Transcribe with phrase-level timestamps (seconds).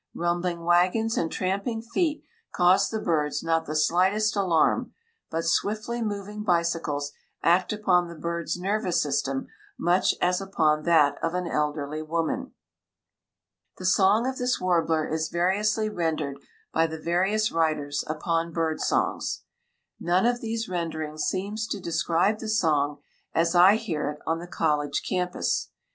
[0.15, 2.23] Rumbling wagons and tramping feet
[2.55, 4.95] cause the birds not the slightest alarm,
[5.29, 7.11] but swiftly moving bicycles
[7.43, 9.45] act upon the birds' nervous system
[9.77, 12.53] much as upon that of an elderly woman.
[13.77, 16.39] The song of this warbler is variously rendered
[16.73, 19.43] by the various writers upon bird songs.
[19.99, 22.97] None of these renderings seems to describe the song
[23.35, 25.69] as I hear it on the college campus.